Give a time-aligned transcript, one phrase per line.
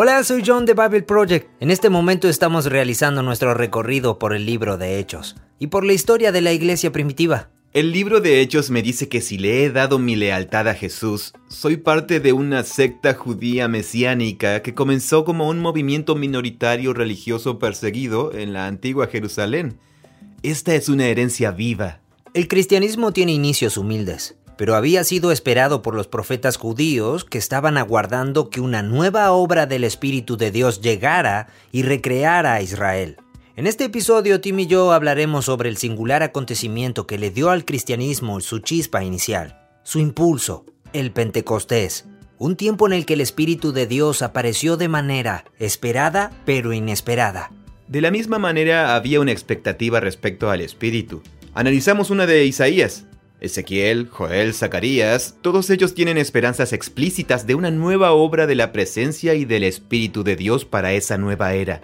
[0.00, 1.50] Hola, soy John de Bible Project.
[1.58, 5.92] En este momento estamos realizando nuestro recorrido por el libro de Hechos y por la
[5.92, 7.50] historia de la iglesia primitiva.
[7.72, 11.32] El libro de Hechos me dice que si le he dado mi lealtad a Jesús,
[11.48, 18.32] soy parte de una secta judía mesiánica que comenzó como un movimiento minoritario religioso perseguido
[18.32, 19.80] en la antigua Jerusalén.
[20.44, 22.02] Esta es una herencia viva.
[22.34, 27.78] El cristianismo tiene inicios humildes pero había sido esperado por los profetas judíos que estaban
[27.78, 33.18] aguardando que una nueva obra del Espíritu de Dios llegara y recreara a Israel.
[33.54, 37.64] En este episodio, Tim y yo hablaremos sobre el singular acontecimiento que le dio al
[37.64, 42.06] cristianismo su chispa inicial, su impulso, el Pentecostés,
[42.36, 47.52] un tiempo en el que el Espíritu de Dios apareció de manera esperada pero inesperada.
[47.86, 51.22] De la misma manera había una expectativa respecto al Espíritu.
[51.54, 53.07] Analizamos una de Isaías,
[53.40, 59.34] Ezequiel, Joel, Zacarías, todos ellos tienen esperanzas explícitas de una nueva obra de la presencia
[59.34, 61.80] y del Espíritu de Dios para esa nueva era.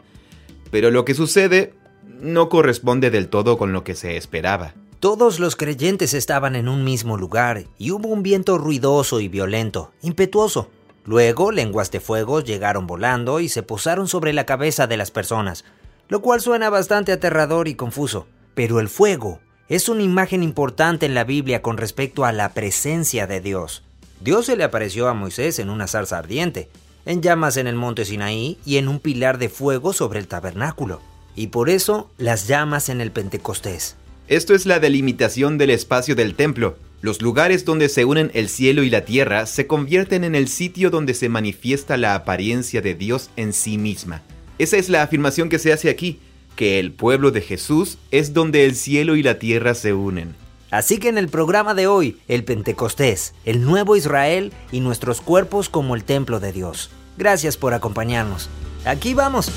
[0.70, 1.74] Pero lo que sucede
[2.20, 4.74] no corresponde del todo con lo que se esperaba.
[4.98, 9.92] Todos los creyentes estaban en un mismo lugar y hubo un viento ruidoso y violento,
[10.02, 10.70] impetuoso.
[11.05, 15.64] Luego lenguas de fuego llegaron volando y se posaron sobre la cabeza de las personas,
[16.08, 18.27] lo cual suena bastante aterrador y confuso.
[18.55, 19.41] Pero el fuego
[19.75, 23.83] es una imagen importante en la Biblia con respecto a la presencia de Dios.
[24.20, 26.69] Dios se le apareció a Moisés en una zarza ardiente,
[27.06, 31.00] en llamas en el monte Sinaí y en un pilar de fuego sobre el tabernáculo.
[31.34, 33.97] Y por eso las llamas en el Pentecostés.
[34.28, 36.78] Esto es la delimitación del espacio del templo.
[37.00, 40.91] Los lugares donde se unen el cielo y la tierra se convierten en el sitio
[40.91, 44.22] donde se manifiesta la apariencia de Dios en sí misma.
[44.56, 46.20] Esa es la afirmación que se hace aquí,
[46.56, 50.34] que el pueblo de Jesús es donde el cielo y la tierra se unen.
[50.70, 55.69] Así que en el programa de hoy, el Pentecostés, el nuevo Israel y nuestros cuerpos
[55.69, 56.91] como el templo de Dios.
[57.16, 58.48] Gracias por acompañarnos.
[58.84, 59.52] Aquí vamos.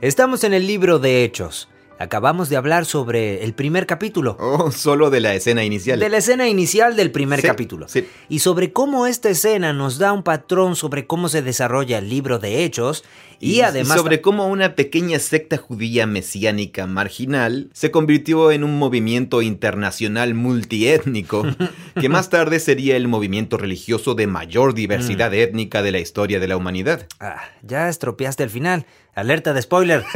[0.00, 1.68] Estamos en el libro de Hechos.
[1.98, 4.34] Acabamos de hablar sobre el primer capítulo.
[4.40, 6.00] Oh, solo de la escena inicial.
[6.00, 7.88] De la escena inicial del primer Sí, capítulo.
[7.88, 8.06] sí.
[8.30, 12.38] Y sobre cómo esta escena nos da un patrón sobre cómo se desarrolla el libro
[12.38, 13.04] de Hechos
[13.40, 19.42] y, además sobre cómo una pequeña secta judía mesiánica marginal se convirtió en un movimiento
[19.42, 21.44] internacional multiétnico
[22.00, 24.74] que más tarde sería el movimiento religioso de mayor Mm.
[24.74, 27.06] diversidad étnica de la historia de la humanidad.
[27.18, 28.84] Ah, ya estropeaste el final.
[29.14, 30.04] Alerta de spoiler.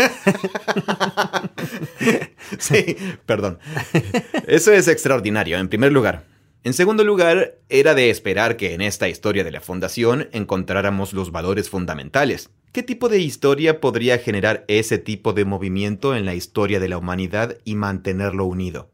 [2.58, 2.96] Sí,
[3.26, 3.58] perdón.
[4.46, 6.24] Eso es extraordinario, en primer lugar.
[6.64, 11.30] En segundo lugar, era de esperar que en esta historia de la fundación encontráramos los
[11.30, 12.48] valores fundamentales.
[12.72, 16.96] ¿Qué tipo de historia podría generar ese tipo de movimiento en la historia de la
[16.96, 18.93] humanidad y mantenerlo unido?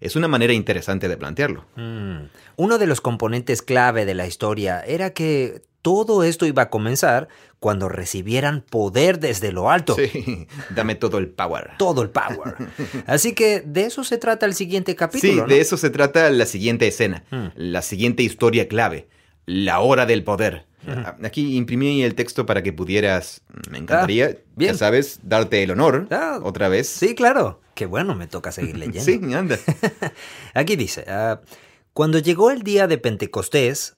[0.00, 1.64] Es una manera interesante de plantearlo.
[1.76, 2.26] Mm.
[2.56, 7.28] Uno de los componentes clave de la historia era que todo esto iba a comenzar
[7.60, 9.96] cuando recibieran poder desde lo alto.
[9.96, 11.72] Sí, dame todo el power.
[11.78, 12.56] Todo el power.
[13.06, 15.42] Así que de eso se trata el siguiente Sí, capítulo.
[15.42, 15.46] ¿no?
[15.48, 17.46] de eso se trata la siguiente escena, Mm.
[17.54, 19.08] la siguiente historia clave,
[19.46, 20.66] la hora del poder.
[20.86, 23.40] Ah, Aquí imprimí el texto para que pudieras,
[23.70, 24.72] me encantaría, Ah, bien.
[24.72, 26.88] ya sabes, darte el honor Ah, otra vez.
[26.88, 27.60] Sí, claro.
[27.74, 29.00] Qué bueno, me toca seguir leyendo.
[29.02, 29.58] Sí, anda.
[30.54, 31.40] Aquí dice, ah,
[31.92, 33.96] cuando llegó el día de Pentecostés,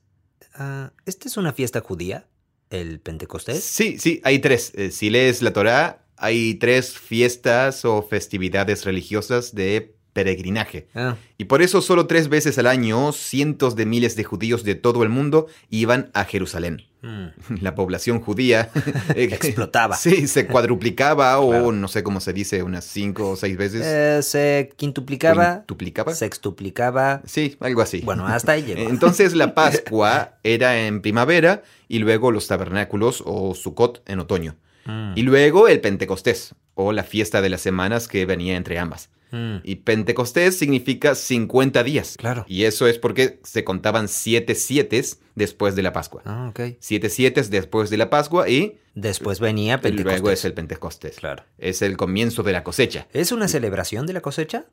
[0.54, 2.26] ah, ¿esta es una fiesta judía?
[2.70, 3.62] ¿El Pentecostés?
[3.62, 4.72] Sí, sí, hay tres.
[4.74, 10.88] Eh, Si lees la Torá, hay tres fiestas o festividades religiosas de peregrinaje.
[10.94, 14.74] Ah, Y por eso solo tres veces al año cientos de miles de judíos de
[14.74, 16.82] todo el mundo iban a Jerusalén.
[17.02, 17.26] mm.
[17.62, 18.70] La población judía
[19.14, 19.94] eh, Explotaba.
[19.96, 21.66] Sí, se cuadruplicaba Claro.
[21.66, 23.82] o no sé cómo se dice, unas cinco o seis veces.
[23.84, 26.14] Eh, se quintuplicaba, ¿Quintuplicaba?
[26.14, 27.20] sextuplicaba.
[27.26, 28.00] Sí, algo así.
[28.00, 28.88] Bueno, hasta ahí llegó.
[28.90, 34.56] Entonces la Pascua era en primavera y luego los tabernáculos o Sukkot en otoño.
[34.86, 39.08] Mm, Y luego el Pentecostés o la fiesta de las semanas que venía entre ambas.
[39.30, 39.56] Mm.
[39.64, 42.16] Y Pentecostés significa 50 días.
[42.16, 42.44] Claro.
[42.48, 46.22] Y eso es porque se contaban siete sietes después de la Pascua.
[46.24, 46.76] Ah, ok.
[46.80, 50.20] Siete sietes después de la Pascua y Después venía Pentecostés.
[50.22, 51.16] luego es el Pentecostés.
[51.16, 51.44] Claro.
[51.58, 53.06] Es el comienzo de la cosecha.
[53.12, 54.64] ¿Es una celebración de la cosecha?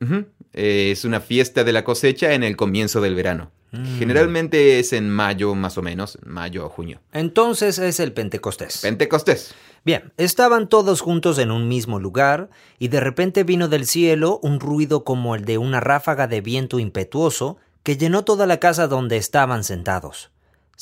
[0.54, 3.50] Eh, es una fiesta de la cosecha en el comienzo del verano.
[3.72, 3.98] Mm.
[3.98, 7.02] Generalmente es en mayo más o menos, mayo o junio.
[7.12, 8.78] Entonces es el Pentecostés.
[8.80, 9.54] Pentecostés.
[9.84, 12.48] Bien, estaban todos juntos en un mismo lugar
[12.78, 16.78] y de repente vino del cielo un ruido como el de una ráfaga de viento
[16.78, 20.30] impetuoso que llenó toda la casa donde estaban sentados.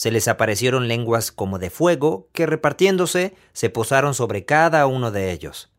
[0.02, 5.30] Se les aparecieron lenguas como de fuego que repartiéndose se posaron sobre cada uno de
[5.30, 5.70] ellos.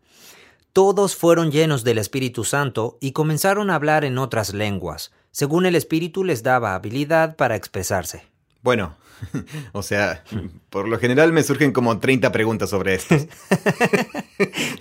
[0.71, 5.75] Todos fueron llenos del Espíritu Santo y comenzaron a hablar en otras lenguas, según el
[5.75, 8.23] Espíritu les daba habilidad para expresarse.
[8.61, 8.95] Bueno,
[9.73, 10.23] o sea,
[10.69, 13.17] por lo general me surgen como 30 preguntas sobre esto.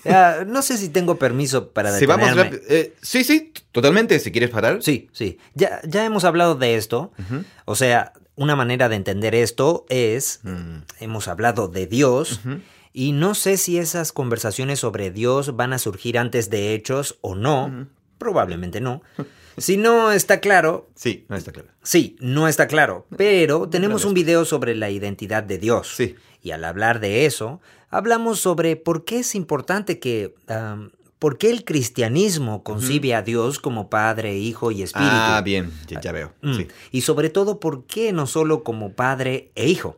[0.04, 2.58] Ah, no sé si tengo permiso para Si vamos detenerme.
[2.58, 4.18] rápido- eh, sí, sí, totalmente.
[4.18, 4.82] Si quieres parar.
[4.82, 5.38] Sí, sí.
[5.54, 7.12] Ya, ya hemos hablado de esto.
[7.64, 10.78] O sea, una manera de entender esto es, Mm.
[11.00, 12.40] hemos hablado de Dios,
[12.92, 17.34] y no sé si esas conversaciones sobre Dios van a surgir antes de hechos o
[17.34, 17.86] no.
[18.18, 19.02] Probablemente no.
[19.58, 21.68] Si no está claro, Sí, no está claro.
[21.82, 23.06] sí, no está claro.
[23.18, 25.92] Pero tenemos un video sobre la identidad de Dios.
[25.94, 26.14] Sí.
[26.42, 30.34] Y al hablar de eso, hablamos sobre por qué es importante que...
[31.22, 35.08] ¿Por qué el cristianismo concibe a Dios como Padre, Hijo y Espíritu?
[35.14, 36.32] Ah, bien, ya, ya veo.
[36.42, 36.54] Mm.
[36.56, 36.68] Sí.
[36.90, 39.96] Y sobre todo, ¿por qué no solo como padre e hijo?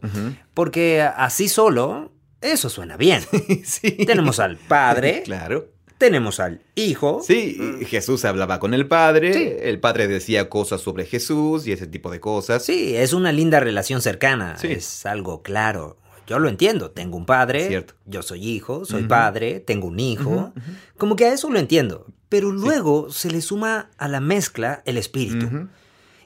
[0.52, 2.12] Porque así solo,
[2.42, 3.22] eso suena bien.
[3.64, 3.90] sí.
[4.04, 5.70] tenemos al padre, Claro.
[5.96, 7.22] tenemos al hijo.
[7.26, 9.48] Sí, y Jesús hablaba con el Padre, Sí.
[9.62, 12.62] el Padre decía cosas sobre Jesús y ese tipo de cosas.
[12.66, 14.58] Sí, es una linda relación cercana.
[14.58, 14.66] Sí.
[14.72, 15.96] Es algo claro.
[16.26, 16.90] Yo lo entiendo.
[16.90, 17.94] Tengo un padre, Cierto.
[18.06, 20.52] yo soy hijo, soy padre, tengo un hijo.
[20.96, 22.06] Como que a eso lo entiendo.
[22.28, 25.68] Pero luego se le suma a la mezcla el espíritu.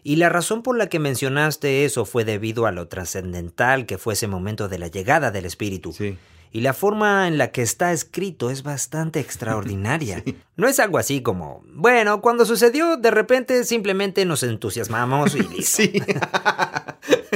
[0.05, 4.15] Y la razón por la que mencionaste eso fue debido a lo trascendental que fue
[4.15, 5.93] ese momento de la llegada del Espíritu.
[5.93, 6.17] Sí.
[6.51, 10.23] Y la forma en la que está escrito es bastante extraordinaria.
[10.57, 15.83] No es algo así como, bueno, cuando sucedió, de repente simplemente nos entusiasmamos y listo.
[15.83, 15.93] Sí.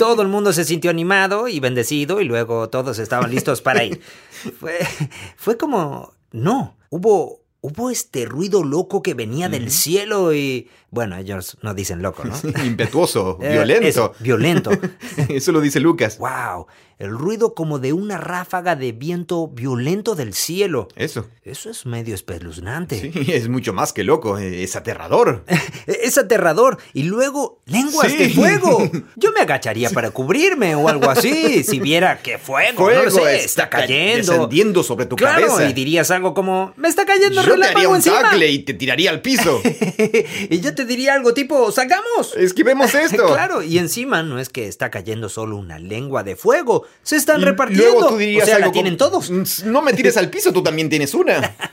[0.02, 4.00] Todo el mundo se sintió animado y bendecido y luego todos estaban listos para ir.
[4.58, 4.80] Fue,
[5.36, 11.56] fue como, no, hubo, hubo este ruido loco que venía del cielo y, bueno, ellos
[11.62, 12.36] no dicen loco, ¿no?
[12.64, 14.14] Impetuoso, Eh, violento.
[14.20, 14.70] violento.
[15.28, 16.18] Eso lo dice Lucas.
[16.18, 16.66] wow,
[16.98, 20.86] el ruido como de una ráfaga de viento violento del cielo.
[20.94, 21.26] Eso.
[21.42, 23.00] Eso es medio espeluznante.
[23.12, 25.44] Sí, es mucho más que loco, es aterrador.
[25.88, 26.78] Es aterrador.
[26.92, 28.16] Y luego, lenguas Sí.
[28.18, 28.88] de fuego.
[29.16, 31.64] Yo me agacharía para cubrirme o algo así.
[31.64, 34.32] Si viera que fuego, no lo sé, está, ca- cayendo.
[34.34, 35.68] Descendiendo sobre tu claro, cabeza.
[35.68, 38.22] y dirías algo como, me está cayendo Yo te haría un encima.
[38.22, 39.60] tackle y te tiraría al piso.
[40.50, 42.34] y yo te diría algo tipo, ¡salgamos!
[42.36, 43.26] Esquivemos esto.
[43.32, 47.42] Claro, y encima no es que está cayendo solo una lengua de fuego, se están
[47.42, 47.84] repartiendo.
[47.92, 49.30] Luego tú dirías o sea, algo la tienen todos.
[49.30, 51.54] "Mm, No me tires al piso, tú también tienes una.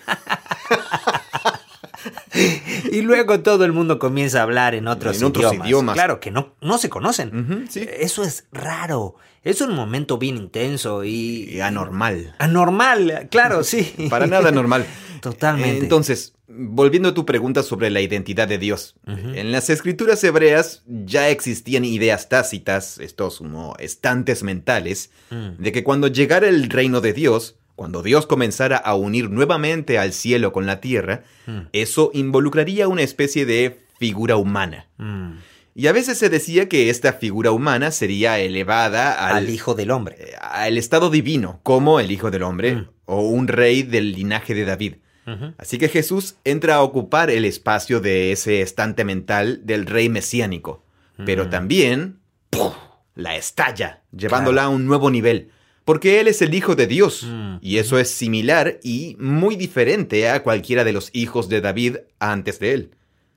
[2.91, 5.93] Y luego todo el mundo comienza a hablar en otros, En otros idiomas.
[5.95, 7.67] Claro, que no, no se conocen.
[7.69, 7.85] Sí.
[7.91, 9.15] Eso es raro.
[9.43, 11.49] Es un momento bien intenso y...
[11.51, 12.35] Y anormal.
[12.39, 13.93] Anormal, claro, sí.
[14.09, 14.85] Para nada normal.
[15.21, 15.79] Totalmente.
[15.83, 18.95] Entonces, volviendo a tu pregunta sobre la identidad de Dios.
[19.05, 25.61] En las escrituras hebreas ya existían ideas tácitas, estos como estantes mentales, Mm.
[25.61, 30.11] de que cuando llegara el reino de Dios, cuando Dios comenzara a unir nuevamente al
[30.11, 31.59] cielo con la tierra, Mm.
[31.71, 34.87] eso involucraría una especie de figura humana.
[34.97, 35.33] Mm,
[35.75, 39.91] Y a veces se decía que esta figura humana sería elevada al, Al hijo del
[39.91, 40.15] hombre.
[40.19, 44.65] eh, al estado divino, como el Hijo del Hombre, o un rey del linaje de
[44.65, 44.95] David.
[45.57, 50.83] Así que Jesús entra a ocupar el espacio de ese estante mental del rey mesiánico,
[51.25, 51.49] pero Mm.
[51.49, 52.73] también ¡puf!
[53.15, 55.51] la estalla, llevándola a un nuevo nivel,
[55.85, 57.57] porque Él es el Hijo de Dios, Mm.
[57.61, 62.59] y eso es similar y muy diferente a cualquiera de los hijos de David antes
[62.59, 62.91] de Él.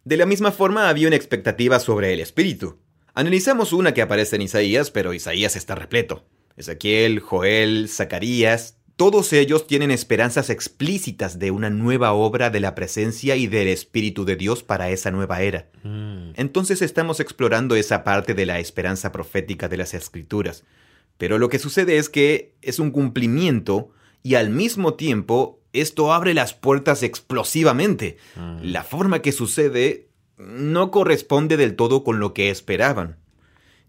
[0.04, 2.78] De la misma forma había una expectativa sobre el Espíritu.
[3.14, 6.24] Analizamos una que aparece en Isaías, pero Isaías está repleto.
[6.56, 13.36] Ezequiel, Joel, Zacarías, todos ellos tienen esperanzas explícitas de una nueva obra de la presencia
[13.36, 15.68] y del Espíritu de Dios para esa nueva era.
[15.82, 20.64] Mm, Entonces estamos explorando esa parte de la esperanza profética de las Escrituras.
[21.18, 23.90] Pero lo que sucede es que es un cumplimiento
[24.22, 28.18] y al mismo tiempo esto abre las puertas explosivamente.
[28.36, 28.58] mm.
[28.62, 33.16] La forma que sucede no corresponde del todo con lo que esperaban.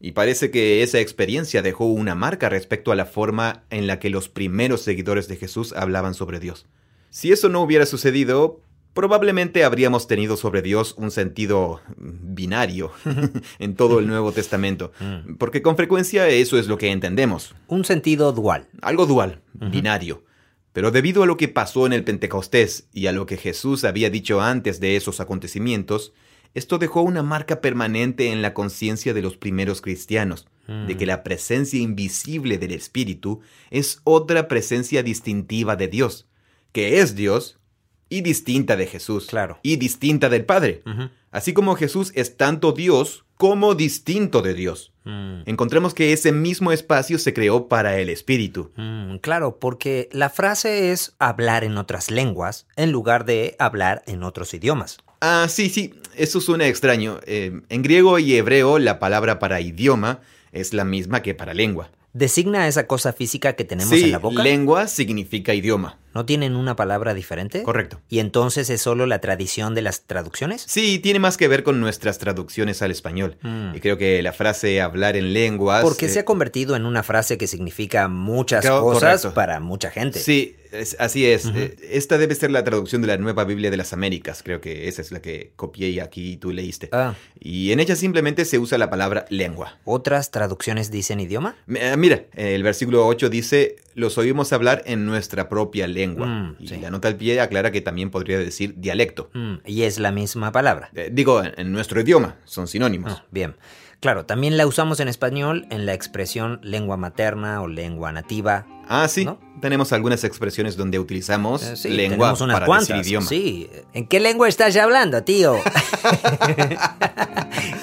[0.06, 4.10] Y parece que esa experiencia dejó una marca respecto a la forma en la que
[4.10, 6.66] los primeros seguidores de Jesús hablaban sobre Dios.
[7.10, 8.60] Si eso no hubiera sucedido,
[8.94, 12.92] probablemente habríamos tenido sobre Dios un sentido binario
[13.60, 15.36] en todo el Nuevo Testamento, Mm.
[15.38, 18.68] porque con frecuencia eso es lo que entendemos, Un sentido dual.
[18.82, 20.26] algo dual, binario.
[20.74, 24.10] Pero debido a lo que pasó en el Pentecostés y a lo que Jesús había
[24.10, 26.12] dicho antes de esos acontecimientos,
[26.54, 31.24] esto dejó una marca permanente en la conciencia de los primeros cristianos, de que la
[31.24, 36.28] presencia invisible del Espíritu es otra presencia distintiva de Dios,
[36.72, 37.60] que es Dios
[38.08, 39.26] y distinta de Jesús.
[39.26, 39.60] Claro.
[39.62, 40.84] Y distinta del Padre.
[41.32, 44.94] Así como Jesús es tanto Dios como distinto de Dios.
[45.04, 48.72] Mm, Encontremos que ese mismo espacio se creó para el Espíritu.
[48.78, 54.24] mm, claro, porque la frase es hablar en otras lenguas en lugar de hablar en
[54.24, 55.00] otros idiomas.
[55.26, 57.22] Ah, sí, sí, eso suena extraño.
[57.26, 60.20] Eh, en griego y hebreo la palabra para idioma
[60.52, 61.90] es la misma que para lengua.
[62.12, 64.44] ¿Designa esa cosa física que tenemos sí, en la boca?
[64.44, 65.98] lengua significa idioma.
[66.14, 67.64] ¿No tienen una palabra diferente?
[67.64, 68.00] Correcto.
[68.10, 70.64] ¿Y entonces es solo la tradición de las traducciones?
[70.68, 73.38] Sí, tiene más que ver con nuestras traducciones al español.
[73.42, 73.76] Mm.
[73.76, 75.82] Y creo que la frase hablar en lenguas...
[75.84, 79.34] Porque eh, se ha convertido en una frase que significa muchas Claro, cosas correcto.
[79.34, 80.20] para mucha gente.
[80.20, 81.46] Sí, es- así es.
[81.48, 84.42] Eh, Esta debe ser la traducción de la Nueva Biblia de las Américas.
[84.44, 86.90] Creo que esa es la que copié y aquí tú leíste.
[86.92, 89.78] Ah, Y en ella simplemente se usa la palabra lengua.
[89.84, 91.56] ¿Otras traducciones dicen idioma?
[91.74, 96.26] Eh, Mira, el versículo 8 dice, los oímos hablar en nuestra propia lengua.
[96.28, 96.78] Mm, y sí.
[96.78, 99.30] la nota al pie aclara que también podría decir dialecto.
[99.34, 100.90] Mm, y es la misma palabra.
[100.96, 103.14] Eh, digo, en, en nuestro idioma, son sinónimos.
[103.18, 103.56] Ah, bien.
[104.00, 108.66] Claro, también la usamos en español en la expresión lengua materna o lengua nativa.
[108.90, 109.40] Ah, sí, ¿No?
[109.62, 112.90] tenemos algunas expresiones donde utilizamos Eh, sí, lengua unas para cuantas.
[112.90, 113.28] decir idioma.
[113.28, 113.70] Sí.
[113.94, 115.56] ¿En qué lengua estás hablando, tío?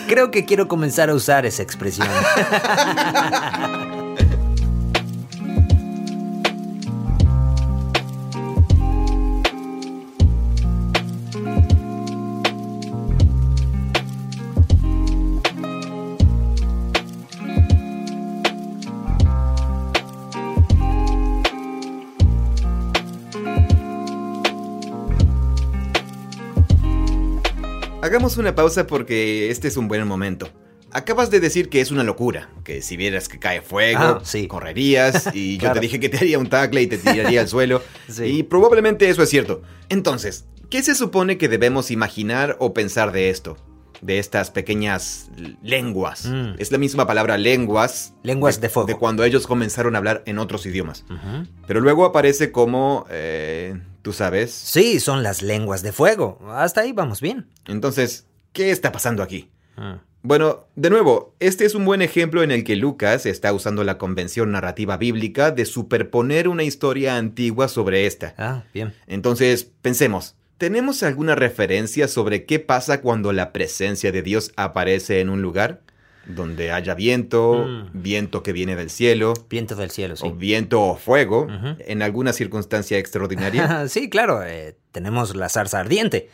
[0.08, 2.06] Creo que quiero comenzar a usar esa expresión.
[28.30, 30.48] Hagamos una pausa porque este es un buen momento.
[30.92, 34.46] Acabas de decir que es una locura, que si vieras que cae fuego, Ah, sí.
[34.46, 37.82] correrías y yo te dije que te haría un tackle y te tiraría al suelo.
[38.08, 38.26] Sí.
[38.26, 39.62] Y probablemente eso es cierto.
[39.88, 43.56] Entonces, ¿qué se supone que debemos imaginar o pensar de esto?
[44.00, 45.28] De estas pequeñas
[45.60, 46.26] lenguas.
[46.26, 46.54] Mm.
[46.58, 48.14] Es la misma palabra lenguas.
[48.22, 48.86] Lenguas de fuego.
[48.86, 51.04] De cuando ellos comenzaron a hablar en otros idiomas.
[51.66, 54.52] Pero luego aparece como, eh, tú sabes.
[54.52, 56.38] Sí, son las lenguas de fuego.
[56.50, 57.48] Hasta ahí vamos bien.
[57.66, 59.50] Entonces, ¿qué está pasando aquí?
[59.76, 59.94] Mm.
[60.22, 63.96] Bueno, de nuevo, este es un buen ejemplo en el que Lucas está usando la
[63.96, 68.34] convención narrativa bíblica de superponer una historia antigua sobre esta.
[68.36, 68.92] Ah, bien.
[69.06, 75.30] Entonces, pensemos, ¿tenemos alguna referencia sobre qué pasa cuando la presencia de Dios aparece en
[75.30, 75.80] un lugar?
[76.26, 78.02] Donde haya viento, Mm.
[78.02, 80.26] viento que viene del cielo, Viento del cielo, sí.
[80.26, 81.48] o viento o fuego,
[81.78, 83.86] en alguna circunstancia extraordinaria.
[83.88, 84.42] sí, claro.
[84.44, 86.28] eh, tenemos la zarza ardiente.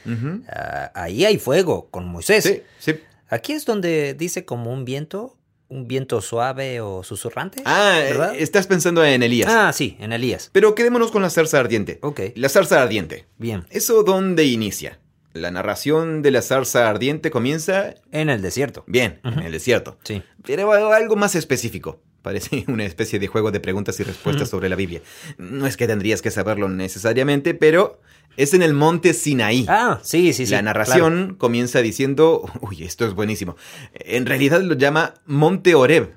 [0.48, 2.44] Ah, ahí hay fuego con Moisés.
[2.44, 3.00] Sí, sí.
[3.28, 5.36] Aquí es donde dice como un viento,
[5.68, 7.62] un viento suave o susurrante.
[7.64, 8.34] Ah, ¿verdad?
[8.34, 9.50] eh, estás pensando en Elías.
[9.52, 10.50] Ah, sí, en Elías.
[10.52, 11.98] Pero quedémonos con la zarza ardiente.
[12.02, 13.24] Ok, La zarza ardiente.
[13.38, 13.64] bien.
[13.70, 15.00] ¿Eso dónde inicia?
[15.36, 18.84] La narración de la zarza ardiente comienza, En el desierto.
[18.86, 19.98] bien, en el desierto.
[20.04, 20.22] Sí.
[20.44, 22.00] Pero algo más específico.
[22.22, 25.00] Parece una especie de juego de preguntas y respuestas sobre la Biblia.
[25.38, 28.00] No es que tendrías que saberlo necesariamente, pero
[28.36, 29.64] es en el monte Sinaí.
[29.68, 30.52] Ah, sí, sí, sí.
[30.52, 33.56] la narración comienza diciendo, uy, esto es buenísimo.
[33.94, 36.16] En realidad lo llama Monte Oreb,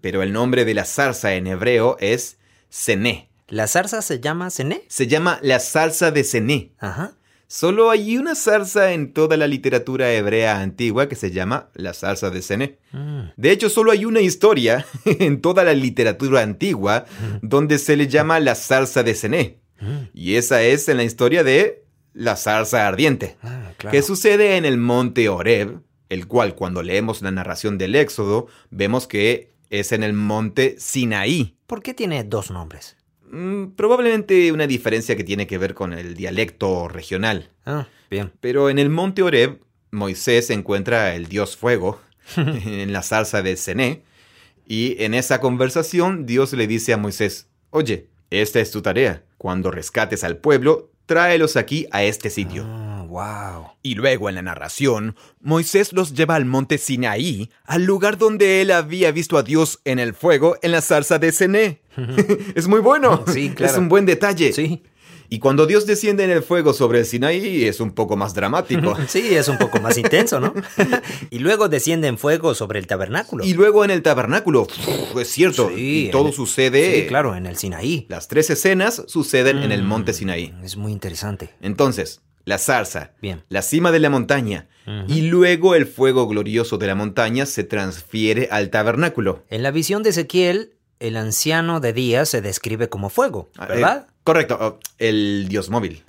[0.00, 3.30] pero el nombre de la zarza en hebreo es Sené.
[3.48, 4.84] ¿La zarza se llama Cené?
[4.88, 6.72] Se llama la zarza de Sené.
[6.78, 7.12] Ajá.
[7.54, 12.30] Solo hay una zarza en toda la literatura hebrea antigua que se llama la zarza
[12.30, 12.78] de Cené.
[12.92, 13.24] Mm.
[13.36, 17.04] De hecho, solo hay una historia en toda la literatura antigua
[17.42, 19.58] donde se le llama la zarza de Cené.
[20.14, 23.92] Y esa es en la historia de la zarza ardiente, Ah, claro.
[23.92, 29.06] que sucede en el monte Oreb, el cual cuando leemos la narración del Éxodo, vemos
[29.06, 31.58] que es en el monte Sinaí.
[31.66, 32.96] ¿Por qué tiene dos nombres?
[33.32, 37.50] Mm, probablemente una diferencia que tiene que ver con el dialecto regional.
[37.64, 38.30] Ah, bien.
[38.40, 39.58] Pero en el monte Oreb,
[39.90, 41.98] Moisés encuentra el dios fuego
[42.36, 44.02] en la zarza de Cené.
[44.66, 49.24] Y en esa conversación, Dios le dice a Moisés: Oye, esta es tu tarea.
[49.38, 52.64] Cuando rescates al pueblo, tráelos aquí a este sitio.
[52.66, 53.66] Ah, wow.
[53.82, 58.70] Y luego en la narración, Moisés los lleva al monte Sinaí, al lugar donde él
[58.70, 61.82] había visto a Dios en el fuego en la zarza de Cené.
[62.54, 63.24] es muy bueno.
[63.32, 63.72] Sí, claro.
[63.72, 64.52] Es un buen detalle.
[64.52, 64.82] Sí.
[65.28, 68.94] Y cuando Dios desciende en el fuego sobre el Sinaí es un poco más dramático.
[69.08, 70.52] Sí, es un poco más intenso, ¿no?
[71.30, 73.42] y luego desciende en fuego sobre el tabernáculo.
[73.42, 74.66] y luego en el tabernáculo,
[75.18, 77.00] es cierto, Sí, y todo sucede.
[77.02, 78.04] Sí, claro, en el Sinaí.
[78.10, 80.54] Las tres escenas suceden en el Mm, monte Sinaí.
[80.62, 81.48] Es muy interesante.
[81.62, 83.42] Entonces, la zarza, Bien.
[83.48, 84.68] la cima de la montaña,
[85.06, 89.44] y luego el fuego glorioso de la montaña se transfiere al tabernáculo.
[89.48, 94.06] En la visión de Ezequiel, el anciano de día se describe como fuego, Ah, ¿verdad?
[94.08, 96.02] eh, correcto, oh, el dios móvil.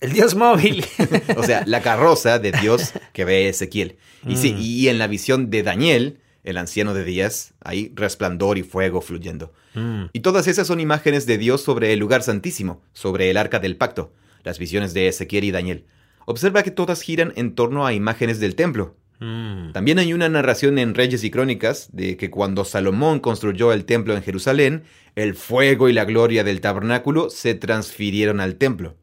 [0.00, 0.84] El Dios móvil.
[1.36, 3.98] o sea, la carroza de Dios que ve Ezequiel.
[4.26, 4.56] Y sí, Mm.
[4.60, 9.52] y en la visión de Daniel, el anciano de días, hay resplandor y fuego fluyendo.
[9.74, 13.58] Mm, Y todas esas son imágenes de Dios sobre el lugar santísimo, sobre el arca
[13.58, 14.12] del pacto,
[14.48, 15.84] las visiones de Ezequiel y Daniel.
[16.24, 18.96] Observa que todas giran en torno a imágenes del templo.
[19.20, 19.72] mm.
[19.72, 24.16] También hay una narración en Reyes y Crónicas de que cuando Salomón construyó el templo
[24.16, 24.84] en Jerusalén,
[25.16, 28.96] el fuego y la gloria del tabernáculo se transfirieron al templo.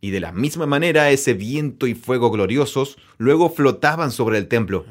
[0.00, 4.86] Y de la misma manera ese viento y fuego gloriosos luego flotaban sobre el templo.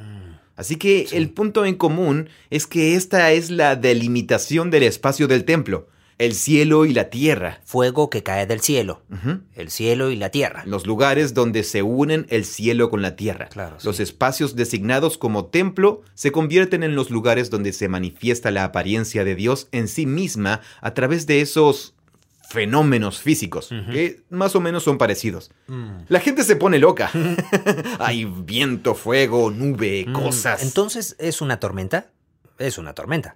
[0.58, 5.46] Así que el punto en común es que esta es la delimitación del espacio del
[5.46, 5.88] templo,
[6.22, 7.62] el cielo y la tierra.
[7.66, 9.02] Fuego que cae del cielo.
[9.56, 10.62] El cielo y la tierra.
[10.68, 13.50] Los lugares donde se unen el cielo con la tierra.
[13.50, 13.88] Claro, sí.
[13.88, 19.24] Los espacios designados como templo se convierten en los lugares donde se manifiesta la apariencia
[19.24, 21.96] de Dios en sí misma a través de esos
[22.52, 25.52] fenómenos físicos, que más o menos son parecidos.
[25.68, 26.02] Mm.
[26.10, 27.10] La gente se pone loca.
[28.00, 30.62] Hay viento, fuego, nube, Mm, cosas.
[30.62, 32.12] Entonces, ¿es una tormenta?
[32.62, 33.36] Es una tormenta.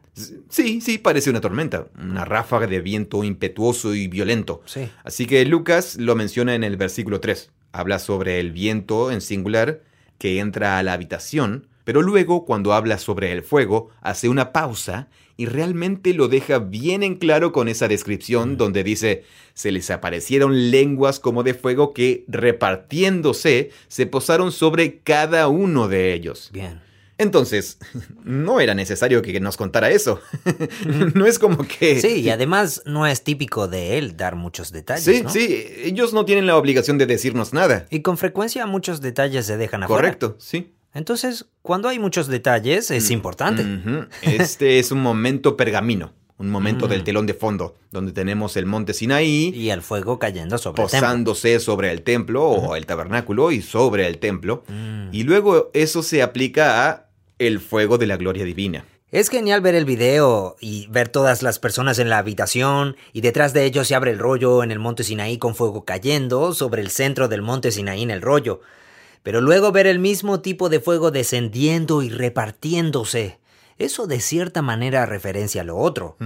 [0.49, 4.61] Sí, sí, parece una tormenta, una ráfaga de viento impetuoso y violento.
[4.65, 4.89] Sí.
[5.03, 7.51] Así que Lucas lo menciona en el versículo 3.
[7.71, 9.81] Habla sobre el viento en singular
[10.17, 15.09] que entra a la habitación, pero luego cuando habla sobre el fuego hace una pausa
[15.37, 20.71] y realmente lo deja bien en claro con esa descripción donde dice, se les aparecieron
[20.71, 26.49] lenguas como de fuego que repartiéndose se posaron sobre cada uno de ellos.
[26.53, 26.81] Bien.
[27.17, 27.77] Entonces,
[28.23, 30.19] no era necesario que nos contara eso.
[31.13, 31.99] no es como que...
[32.01, 35.03] Sí, y además no es típico de él dar muchos detalles.
[35.03, 35.29] Sí, ¿no?
[35.29, 37.85] sí, ellos no tienen la obligación de decirnos nada.
[37.89, 40.01] Y con frecuencia muchos detalles se dejan afuera.
[40.01, 40.73] Correcto, sí.
[40.93, 43.63] Entonces, cuando hay muchos detalles, es importante.
[43.63, 44.05] Ujú.
[44.21, 46.89] Este es un momento pergamino, un momento Mm.
[46.89, 50.89] del telón de fondo, donde tenemos el monte Sinaí Y el fuego cayendo sobre el
[50.89, 50.99] templo.
[51.07, 54.63] posándose sobre el templo o el tabernáculo y sobre el templo.
[54.69, 55.09] Mm.
[55.13, 57.04] Y luego eso se aplica a
[57.39, 58.85] el fuego de la gloria divina.
[59.11, 63.53] Es genial ver el video y ver todas las personas en la habitación y detrás
[63.53, 66.89] de ellos se abre el rollo en el monte Sinaí con fuego cayendo sobre el
[66.89, 68.61] centro del monte Sinaí en el rollo.
[69.23, 73.39] Pero luego ver el mismo tipo de fuego descendiendo y repartiéndose.
[73.77, 76.17] Eso de cierta manera referencia a lo otro.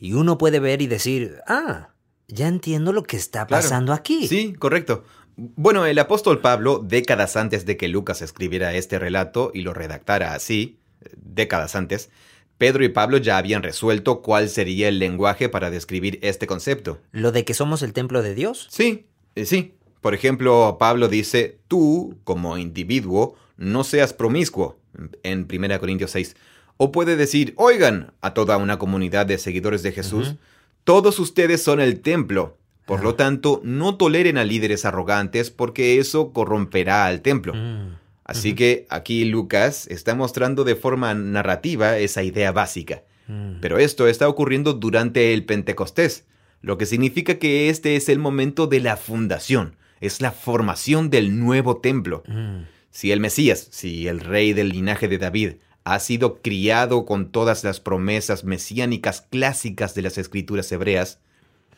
[0.00, 1.90] Y uno puede ver y decir, ah,
[2.28, 3.62] ya entiendo lo que está Claro.
[3.62, 4.26] pasando aquí.
[4.28, 5.04] Sí, correcto.
[5.40, 10.34] Bueno, el apóstol Pablo, décadas antes de que Lucas escribiera este relato y lo redactara
[10.34, 10.80] así,
[11.16, 12.10] décadas antes,
[12.58, 16.98] Pedro y Pablo ya habían resuelto cuál sería el lenguaje para describir este concepto.
[17.12, 18.66] Lo de que somos el templo de Dios.
[18.68, 19.74] Sí, eh, sí.
[20.00, 24.80] Por ejemplo, Pablo dice, tú, como individuo, no seas promiscuo,
[25.22, 26.34] en 1 Corintios 6.
[26.78, 30.34] O puede decir, oigan, a toda una comunidad de seguidores de Jesús,
[30.82, 32.57] todos ustedes son el templo.
[32.88, 37.52] Por lo tanto, no toleren a líderes arrogantes porque eso corromperá al templo.
[37.54, 37.96] Mm.
[38.24, 43.02] Así que aquí Lucas está mostrando de forma narrativa esa idea básica.
[43.26, 43.60] Mm.
[43.60, 46.24] Pero esto está ocurriendo durante el Pentecostés,
[46.62, 51.38] lo que significa que este es el momento de la fundación, es la formación del
[51.38, 52.22] nuevo templo.
[52.26, 52.62] Mm.
[52.90, 55.52] Si el Mesías, si el rey del linaje de David,
[55.84, 61.20] ha sido criado con todas las promesas mesiánicas clásicas de las escrituras hebreas,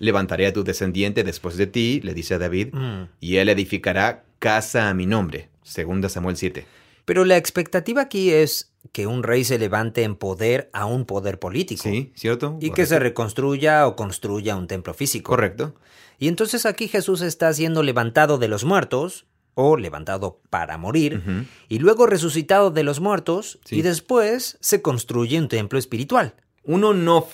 [0.01, 3.05] levantaré a tu descendiente después de ti, le dice a David, Mm.
[3.21, 5.49] y él edificará casa a mi nombre.
[5.63, 6.67] Segunda Samuel 7.
[7.05, 11.39] Pero la expectativa aquí es que un rey se levante en poder a un poder
[11.39, 11.83] político.
[11.85, 12.57] Sí, ¿cierto?
[12.61, 15.31] Y que se reconstruya o construya un templo físico.
[15.31, 15.75] Correcto.
[16.19, 21.23] Y entonces aquí Jesús está siendo levantado de los muertos, o levantado para morir,
[21.69, 23.77] y luego resucitado de los muertos, Sí.
[23.77, 26.35] y después se construye un templo espiritual.
[26.63, 27.27] Uno no...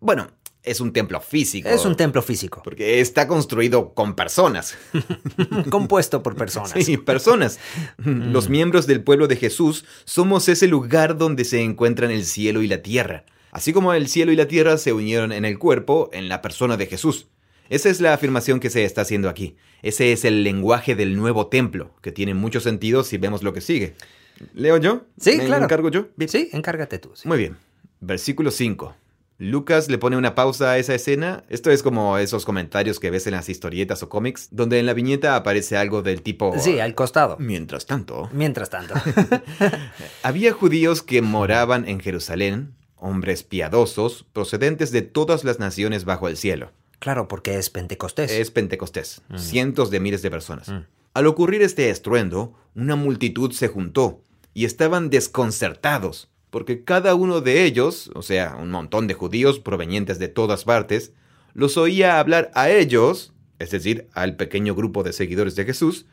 [0.00, 0.28] Bueno,
[0.66, 1.68] es un templo físico.
[1.68, 4.76] Es un templo físico, Porque está construido con personas.
[5.70, 6.72] compuesto por personas.
[6.84, 7.58] Sí, personas.
[7.98, 12.68] Los miembros del pueblo de Jesús somos ese lugar donde se encuentran el cielo y
[12.68, 13.24] la tierra.
[13.52, 16.76] Así como el cielo y la tierra se unieron en el cuerpo, en la persona
[16.76, 17.28] de Jesús.
[17.70, 19.56] Esa es la afirmación que se está haciendo aquí.
[19.82, 23.60] Ese es el lenguaje del nuevo templo, que tiene mucho sentido si vemos lo que
[23.60, 23.94] sigue.
[24.52, 25.06] ¿Leo yo?
[25.18, 25.64] Sí, ¿Me claro.
[25.64, 26.08] encargo yo?
[26.28, 27.10] Sí, encárgate tú.
[27.14, 27.26] sí.
[27.26, 27.56] Muy bien.
[28.00, 28.94] Versículo 5.
[29.38, 31.44] Lucas le pone una pausa a esa escena.
[31.50, 34.94] Esto es como esos comentarios que ves en las historietas o cómics, donde en la
[34.94, 36.54] viñeta aparece algo del tipo...
[36.58, 37.36] Sí, al costado.
[37.38, 38.94] Mientras tanto, Mientras tanto.
[40.22, 46.36] había judíos que moraban en Jerusalén, hombres piadosos, procedentes de todas las naciones bajo el
[46.36, 46.70] cielo.
[46.98, 48.30] claro, porque es Pentecostés.
[48.32, 49.38] Es Pentecostés, Mm.
[49.38, 50.68] cientos de miles de personas.
[50.70, 50.84] Mm.
[51.12, 54.22] Al ocurrir este estruendo, una multitud se juntó
[54.54, 60.18] y estaban desconcertados, porque cada uno de ellos, o sea, un montón de judíos provenientes
[60.18, 61.12] de todas partes,
[61.52, 66.06] los oía hablar a ellos es decir, al pequeño grupo de seguidores de Jesús,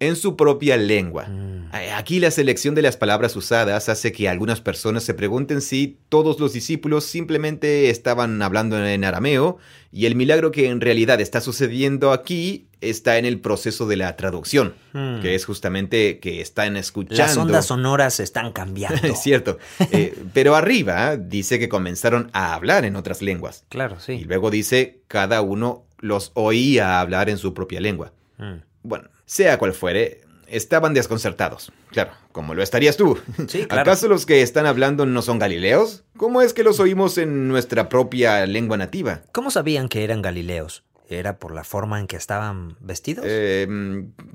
[0.00, 1.26] en su propia lengua.
[1.28, 1.60] Mm.
[1.94, 6.40] Aquí la selección de las palabras usadas hace que algunas personas se pregunten si todos
[6.40, 9.58] los discípulos simplemente estaban hablando en arameo
[9.92, 14.16] y el milagro que en realidad está sucediendo aquí está en el proceso de la
[14.16, 15.20] traducción, Mm.
[15.20, 17.22] que es justamente que están escuchando.
[17.22, 18.98] Las ondas sonoras están cambiando.
[19.06, 19.58] Es cierto.
[19.92, 23.64] Eh, pero arriba dice que comenzaron a hablar en otras lenguas.
[23.68, 24.24] Claro, Y sí.
[24.24, 28.12] luego dice cada uno los oía hablar en su propia lengua.
[28.38, 28.62] Mm.
[28.82, 31.70] Bueno, sea cual fuere, estaban desconcertados.
[31.92, 33.16] Claro, como lo estarías tú.
[33.46, 33.82] Sí, claro.
[33.82, 36.02] ¿Acaso los que están hablando no son galileos?
[36.16, 39.22] ¿Cómo es que los oímos en nuestra propia lengua nativa?
[39.30, 40.82] ¿Cómo sabían que eran galileos?
[41.08, 43.24] ¿Era por la forma en que estaban vestidos?
[43.28, 43.68] Eh,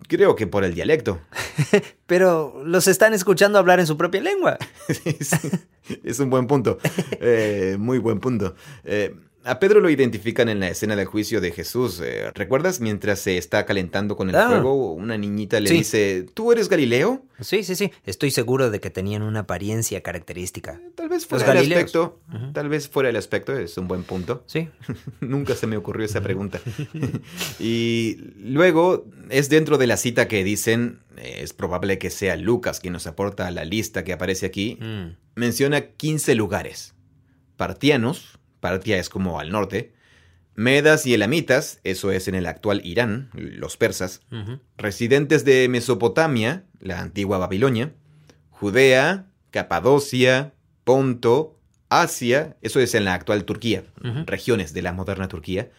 [0.08, 1.19] creo que por el dialecto.
[2.05, 4.58] Pero los están escuchando hablar en su propia lengua.
[5.88, 6.79] Sí, es un buen punto.
[7.19, 8.55] Eh, muy buen punto.
[8.86, 9.13] Eh,
[9.45, 12.01] a Pedro lo identifican en la escena del juicio de Jesús.
[12.03, 12.79] Eh, ¿Recuerdas?
[12.81, 14.47] Mientras se está calentando con el Ah.
[14.49, 15.77] fuego, una niñita le Sí.
[15.77, 17.23] dice, ¿tú eres Galileo?
[17.39, 17.91] Sí, sí, sí.
[18.05, 20.81] Estoy seguro de que tenían una apariencia característica.
[20.95, 22.19] Tal vez fuera el aspecto.
[22.53, 24.43] Tal vez fuera el aspecto, es un buen punto.
[24.47, 24.67] Sí.
[25.21, 26.60] Nunca se me ocurrió esa pregunta.
[27.60, 32.79] y luego es dentro de la cita que dicen, eh, es probable que sea Lucas
[32.79, 35.15] quien nos aporta la lista que aparece aquí, Mm.
[35.36, 36.93] menciona 15 lugares.
[37.58, 39.93] Partianos, Partia es como al norte,
[40.56, 44.21] Medas y Elamitas, eso es en el actual Irán, los persas,
[44.75, 47.93] residentes de Mesopotamia, la antigua Babilonia,
[48.49, 53.84] Judea, Capadocia, Ponto, Asia, eso es en la actual Turquía,
[54.25, 55.69] regiones de la moderna Turquía,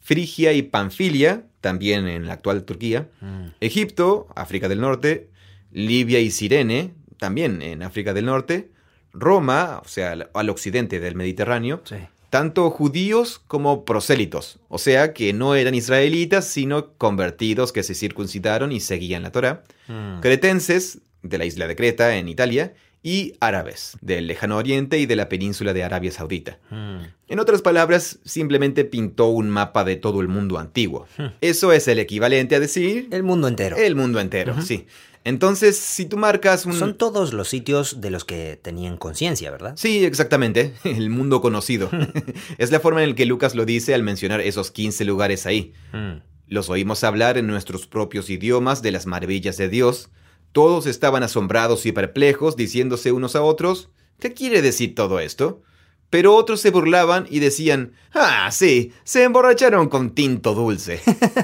[0.00, 3.46] Frigia y Panfilia, también en la actual Turquía, Mm.
[3.60, 5.30] Egipto, África del Norte,
[5.72, 8.70] Libia y Sirene, también en África del Norte,
[9.14, 11.96] Roma, o sea, al, al occidente del Mediterráneo, Sí.
[12.34, 18.72] Tanto judíos como prosélitos, o sea, que no eran israelitas, sino convertidos que se circuncidaron
[18.72, 20.18] y seguían la Torá, Mm.
[20.20, 25.14] cretenses, de la isla de Creta, en Italia, y árabes, del lejano oriente y de
[25.14, 26.58] la península de Arabia Saudita.
[26.70, 27.02] Mm.
[27.28, 31.06] En otras palabras, simplemente pintó un mapa de todo el mundo antiguo.
[31.18, 31.26] Hmm.
[31.42, 33.76] Eso es el equivalente a decir El mundo entero.
[33.76, 34.86] el mundo entero, sí.
[35.24, 36.74] Entonces, si tú marcas un...
[36.74, 39.74] Son todos los sitios de los que tenían conciencia, ¿verdad?
[39.76, 41.90] Sí, exactamente, el mundo conocido.
[42.58, 45.74] es la forma en la que Lucas lo dice al mencionar esos 15 lugares ahí.
[45.92, 46.22] Mm.
[46.46, 50.08] Los oímos hablar en nuestros propios idiomas de las maravillas de Dios.
[50.54, 53.90] Todos estaban asombrados y perplejos, diciéndose unos a otros,
[54.20, 55.62] ¿qué quiere decir todo esto?
[56.10, 61.00] Pero otros se burlaban y decían, ah, sí, se emborracharon con tinto dulce.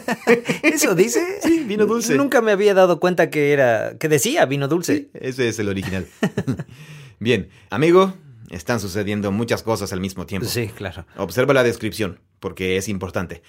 [0.62, 1.40] ¿Eso dice?
[1.42, 2.14] Sí, vino dulce.
[2.14, 3.98] Nunca me había dado cuenta que era.
[3.98, 5.10] que decía vino dulce.
[5.12, 6.06] Ese es el original.
[7.18, 8.14] Bien, amigo,
[8.48, 10.48] están sucediendo muchas cosas al mismo tiempo.
[10.48, 11.04] Sí, claro.
[11.16, 13.42] Observa la descripción, porque es importante.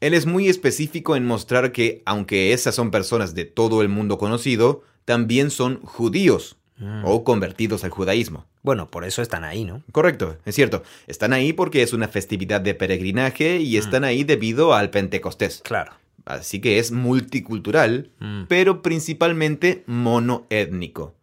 [0.00, 4.18] Él es muy específico en mostrar que, aunque esas son personas de todo el mundo
[4.18, 7.04] conocido, también son judíos Mm.
[7.06, 8.44] o convertidos al judaísmo.
[8.62, 9.82] Bueno, por eso están ahí, ¿no?
[9.92, 10.82] Correcto, es cierto.
[11.06, 13.62] Están ahí porque es una festividad de peregrinaje Mm.
[13.62, 15.62] y están ahí debido al Pentecostés.
[15.64, 15.92] Claro.
[16.26, 18.42] Así que es multicultural, Mm.
[18.48, 21.14] pero principalmente monoétnico.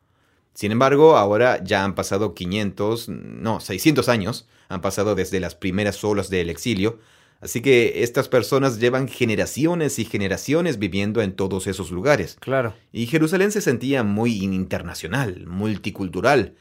[0.55, 6.03] Sin embargo, ahora ya han pasado 500, no, 600 años, han pasado desde las primeras
[6.03, 6.99] olas del exilio,
[7.43, 12.37] así que estas personas llevan generaciones y generaciones viviendo en todos esos lugares.
[12.39, 12.73] Claro.
[12.91, 16.55] Y Jerusalén se sentía muy internacional, multicultural,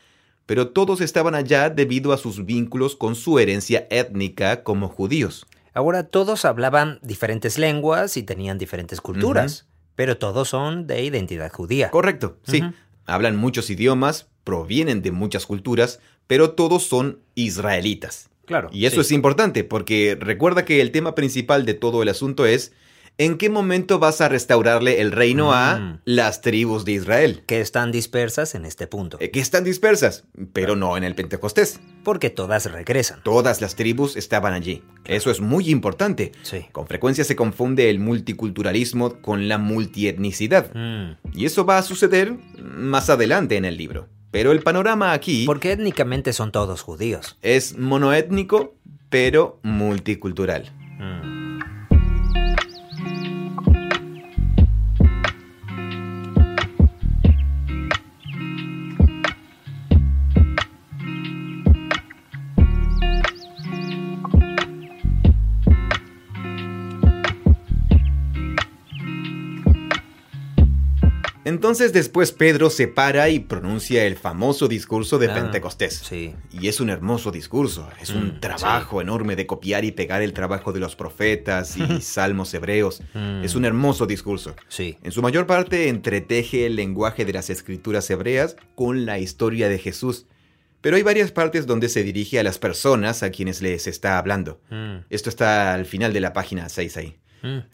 [0.46, 5.46] pero todos estaban allá debido a sus vínculos con su herencia étnica como judíos.
[5.74, 11.90] Ahora todos hablaban diferentes lenguas y tenían diferentes culturas, pero todos son de identidad judía.
[11.90, 12.62] Correcto, sí.
[13.06, 18.28] Hablan muchos idiomas, provienen de muchas culturas, pero todos son israelitas.
[18.46, 18.68] Claro.
[18.72, 19.00] Y eso sí.
[19.08, 22.72] es importante porque recuerda que el tema principal de todo el asunto es
[23.18, 25.52] ¿en qué momento vas a restaurarle el reino Mm.
[25.54, 27.42] a las tribus de Israel?
[27.46, 30.24] que están dispersas en este punto, Eh, Que están dispersas,
[30.54, 31.78] pero no en el Pentecostés.
[32.04, 33.20] porque todas regresan.
[33.22, 34.82] Todas las tribus estaban allí.
[35.04, 36.32] Eso es muy importante.
[36.42, 36.64] Sí.
[36.72, 40.72] Con frecuencia se confunde el multiculturalismo con la multietnicidad.
[40.74, 41.16] Mm.
[41.38, 44.08] Y eso va a suceder más adelante en el libro.
[44.32, 47.38] Pero el panorama aquí Porque étnicamente son todos judíos.
[47.42, 48.74] es monoétnico,
[49.08, 50.72] pero multicultural.
[71.52, 75.94] Entonces después Pedro se para y pronuncia el famoso discurso de Ah, Pentecostés.
[76.02, 76.34] Sí.
[76.50, 80.32] Y es un hermoso discurso, es un Mm, trabajo enorme de copiar y pegar el
[80.32, 83.02] trabajo de los profetas y salmos hebreos.
[83.14, 83.44] Mm.
[83.44, 84.56] Es un hermoso discurso.
[84.68, 84.96] Sí.
[85.02, 89.78] En su mayor parte entreteje el lenguaje de las escrituras hebreas con la historia de
[89.78, 90.26] Jesús.
[90.80, 94.60] Pero hay varias partes donde se dirige a las personas a quienes les está hablando.
[94.70, 97.18] Mm, Esto está al final de la página 6 ahí.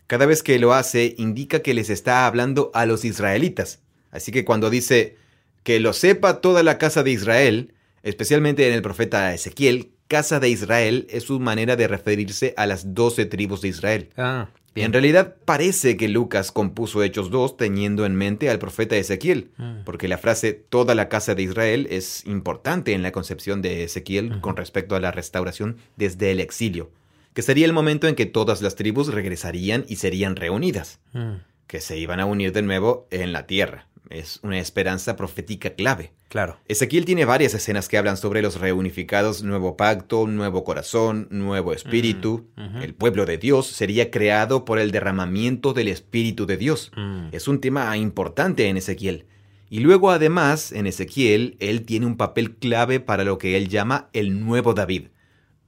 [0.07, 3.81] Cada vez que lo hace, indica que les está hablando a los israelitas.
[4.11, 5.17] Así que cuando dice
[5.63, 10.49] que lo sepa toda la casa de Israel, especialmente en el profeta Ezequiel, casa de
[10.49, 14.09] Israel es su manera de referirse a las doce tribus de Israel.
[14.17, 14.87] Ah, bien.
[14.87, 19.85] En realidad parece que Lucas compuso Hechos 2 teniendo en mente al profeta Ezequiel, Mm.
[19.85, 24.41] porque la frase toda la casa de Israel es importante en la concepción de Ezequiel
[24.41, 26.91] con respecto a la restauración desde el exilio,
[27.39, 31.35] que sería el momento en que todas las tribus regresarían y serían reunidas, Mm,
[31.69, 33.87] que se iban a unir de nuevo en la tierra.
[34.11, 36.11] Es una esperanza profética clave.
[36.31, 36.59] Claro.
[36.67, 42.49] Ezequiel tiene varias escenas que hablan sobre los reunificados, nuevo pacto, nuevo corazón, nuevo espíritu.
[42.57, 42.83] Mm.
[42.83, 46.91] El pueblo de Dios sería creado por el derramamiento del espíritu de Dios.
[46.97, 49.27] Mm, Es un tema importante en Ezequiel.
[49.71, 54.09] Y luego además, en Ezequiel, él tiene un papel clave para lo que él llama
[54.13, 55.11] el nuevo David.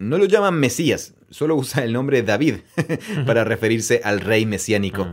[0.01, 2.57] No lo llaman Mesías, solo usa el nombre David
[3.27, 5.07] para referirse al rey mesiánico.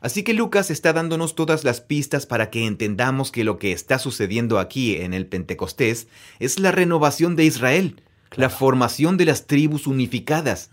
[0.00, 4.00] Así que Lucas está dándonos todas las pistas para que entendamos que lo que está
[4.00, 6.08] sucediendo aquí en el Pentecostés
[6.40, 8.02] es la renovación de Israel,
[8.34, 10.70] la formación de las tribus unificadas.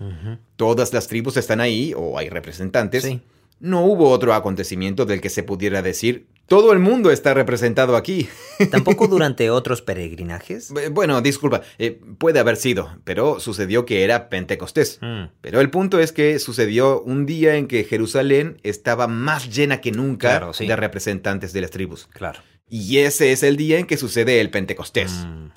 [0.55, 3.03] Todas las tribus están ahí, o hay representantes.
[3.03, 3.21] Sí.
[3.59, 8.27] No hubo otro acontecimiento del que se pudiera decir, todo el mundo está representado aquí.
[8.71, 10.71] ¿Tampoco durante otros peregrinajes?
[10.71, 14.99] Eh, Bueno, disculpa, eh, puede haber sido, pero sucedió que era Pentecostés.
[15.01, 19.79] Mm, Pero el punto es que sucedió un día en que Jerusalén estaba más llena
[19.79, 20.67] que nunca Claro, sí.
[20.67, 22.07] de representantes de las tribus.
[22.11, 22.41] claro.
[22.69, 25.11] Y ese es el día en que sucede el Pentecostés.
[25.11, 25.49] Mm.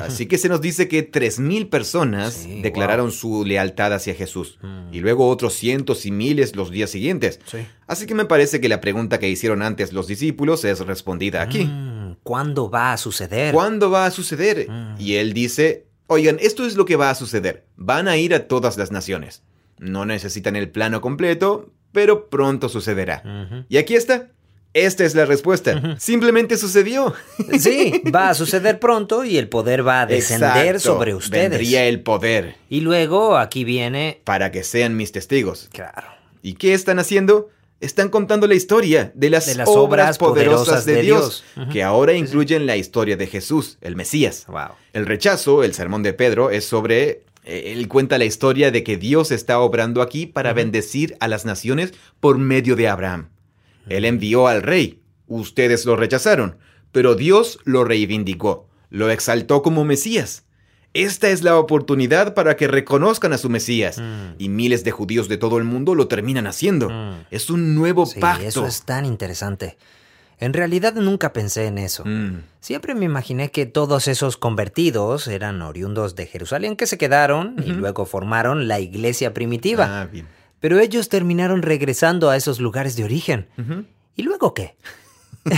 [0.00, 4.58] Así que se nos dice que 3.000 personas Sí, declararon su lealtad hacia Jesús.
[4.62, 4.94] Mm.
[4.94, 7.40] Y luego otros cientos y miles los días siguientes.
[7.46, 7.58] sí.
[7.88, 11.64] Así que me parece que la pregunta que hicieron antes los discípulos es respondida aquí.
[11.64, 13.52] Mm, ¿Cuándo va a suceder?
[13.52, 14.68] ¿Cuándo va a suceder?
[14.96, 17.64] Y él dice, oigan, esto es lo que va a suceder.
[17.76, 19.42] Van a ir a todas las naciones.
[19.78, 23.24] No necesitan el plano completo, pero pronto sucederá.
[23.68, 24.30] Y aquí está.
[24.72, 25.96] Esta es la respuesta.
[25.98, 27.12] Simplemente sucedió.
[27.58, 30.80] Sí, va a suceder pronto y el poder va a descender Exacto.
[30.80, 31.50] sobre ustedes.
[31.50, 34.20] Vendría el poder Y luego aquí viene...
[34.24, 35.68] para que sean mis testigos.
[35.72, 36.08] Claro.
[36.42, 37.50] ¿Y qué están haciendo?
[37.80, 42.66] Están contando la historia de las, De las obras, poderosas de, Dios, que ahora incluyen
[42.66, 44.44] la historia de Jesús, el Mesías.
[44.48, 44.74] Wow.
[44.92, 47.22] El rechazo, el sermón de Pedro, es sobre...
[47.44, 51.44] eh, Él cuenta la historia de que Dios está obrando aquí para bendecir a las
[51.46, 53.30] naciones por medio de Abraham.
[53.88, 55.02] Él envió al rey.
[55.26, 56.56] Ustedes lo rechazaron,
[56.92, 60.44] pero Dios lo reivindicó, lo exaltó como Mesías.
[60.92, 63.98] Esta es la oportunidad para que reconozcan a su Mesías.
[63.98, 64.34] Mm.
[64.38, 66.90] Y miles de judíos de todo el mundo lo terminan haciendo.
[66.90, 67.26] Mm.
[67.30, 68.44] Es un nuevo Sí, pacto.
[68.44, 69.78] eso es tan interesante.
[70.40, 72.02] En realidad nunca pensé en eso.
[72.04, 77.56] Mm, Siempre me imaginé que todos esos convertidos eran oriundos de Jerusalén que se quedaron
[77.64, 80.00] y luego formaron la iglesia primitiva.
[80.00, 80.26] Ah, bien.
[80.60, 83.48] Pero ellos terminaron regresando a esos lugares de origen.
[84.14, 84.76] ¿Y luego qué?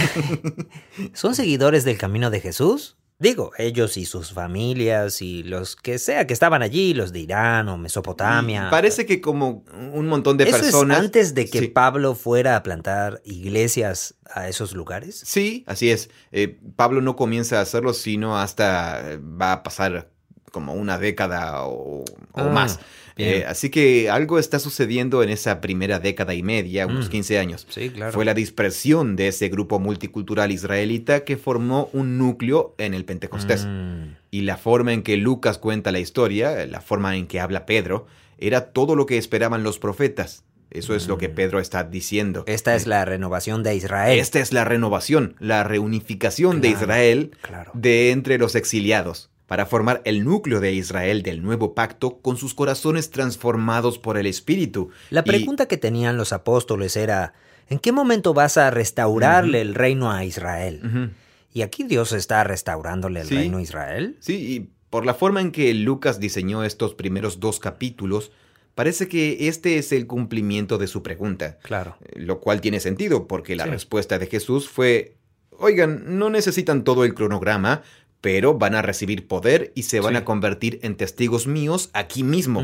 [1.14, 2.96] ¿Son seguidores del camino de Jesús?
[3.18, 7.68] Digo, ellos y sus familias y los que sea que estaban allí, los de Irán
[7.68, 8.66] o Mesopotamia.
[8.66, 10.98] Y Parece que como un montón de ¿Eso personas.
[10.98, 11.68] es antes de que Sí.
[11.68, 15.22] Pablo fuera a plantar iglesias a esos lugares?
[15.24, 16.10] Sí, así es.
[16.32, 20.10] Eh, Pablo no comienza a hacerlo sino hasta va a pasar
[20.50, 22.80] como una década o, o Ah, más.
[23.16, 27.10] Eh, así que algo está sucediendo en esa primera década y media, unos Mm.
[27.10, 27.66] 15 años.
[27.68, 28.12] Sí, claro.
[28.12, 33.66] Fue la dispersión de ese grupo multicultural israelita que formó un núcleo en el Pentecostés.
[33.66, 37.66] Mm, Y la forma en que Lucas cuenta la historia, la forma en que habla
[37.66, 38.06] Pedro,
[38.38, 40.44] era todo lo que esperaban los profetas.
[40.70, 41.34] Eso es lo que Mm.
[41.34, 42.44] Pedro está diciendo.
[42.46, 44.18] Esta es la renovación de Israel.
[44.18, 47.72] Esta es la renovación, la reunificación de Israel Claro.
[47.74, 52.54] de entre los exiliados, para formar el núcleo de Israel del nuevo pacto con sus
[52.54, 54.88] corazones transformados por el Espíritu.
[55.10, 57.34] La Y- pregunta que tenían los apóstoles era,
[57.68, 61.10] ¿en qué momento vas a restaurarle el reino a Israel?
[61.52, 63.34] ¿Y aquí Dios está restaurándole el Sí.
[63.34, 64.16] reino a Israel?
[64.20, 68.32] Sí, y por la forma en que Lucas diseñó estos primeros dos capítulos,
[68.74, 71.58] parece que este es el cumplimiento de su pregunta.
[71.62, 71.98] Claro.
[72.00, 73.70] Eh, Lo cual tiene sentido, porque la Sí.
[73.70, 75.16] respuesta de Jesús fue,
[75.58, 77.82] oigan, no necesitan todo el cronograma,
[78.22, 80.16] pero van a recibir poder y se van Sí.
[80.18, 82.62] a convertir en testigos míos aquí mismo.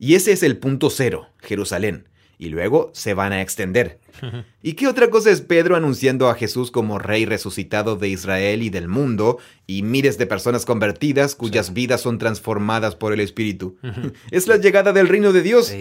[0.00, 2.08] Y ese es el punto cero, Jerusalén.
[2.38, 4.00] Y luego se van a extender.
[4.62, 8.70] ¿Y qué otra cosa es Pedro anunciando a Jesús como rey resucitado de Israel y
[8.70, 13.76] del mundo y miles de personas convertidas cuyas vidas son transformadas por el Espíritu?
[14.30, 15.72] Es la llegada del reino de Dios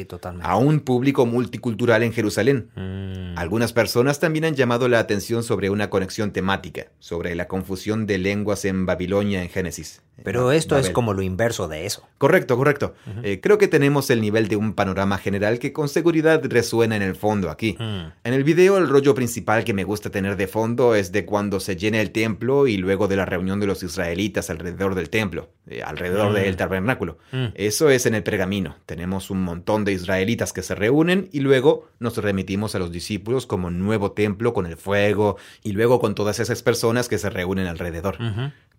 [0.41, 2.69] a un público multicultural en Jerusalén.
[2.75, 3.37] Mm.
[3.37, 8.17] Algunas personas también han llamado la atención sobre una conexión temática, sobre la confusión de
[8.17, 10.01] lenguas en Babilonia en Génesis.
[10.23, 12.07] Pero esto es como lo inverso de eso.
[12.17, 12.93] Correcto, correcto.
[13.23, 17.01] Eh, creo que tenemos el nivel de un panorama general que con seguridad resuena en
[17.01, 17.75] el fondo aquí.
[17.79, 18.11] Mm.
[18.23, 21.59] En el video el rollo principal que me gusta tener de fondo es de cuando
[21.59, 25.49] se llena el templo y luego de la reunión de los israelitas alrededor del templo,
[25.65, 26.57] eh, alrededor del mm.
[26.57, 27.17] tabernáculo.
[27.31, 27.45] Mm.
[27.55, 28.75] Eso es en el pergamino.
[28.85, 33.47] Tenemos un montón de israelitas que se reúnen y luego nos remitimos a los discípulos
[33.47, 37.65] como nuevo templo con el fuego y luego con todas esas personas que se reúnen
[37.65, 38.19] alrededor.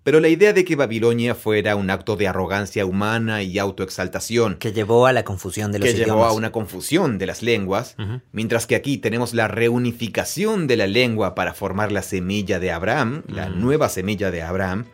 [0.02, 4.56] Pero la idea de que Babilonia fuera un acto de arrogancia humana y autoexaltación.
[4.56, 7.96] Que llevó a la confusión de los Que llevó a una confusión de las lenguas,
[8.32, 13.22] mientras que aquí tenemos la reunificación de la lengua para formar la semilla de Abraham,
[13.28, 14.86] la nueva semilla de Abraham,